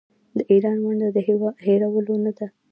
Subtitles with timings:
[0.37, 1.17] د ایران ونډه د
[1.65, 2.47] هیرولو نه ده.